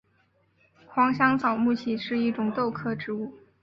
[0.87, 3.31] 黄香草木樨是一种豆科植物。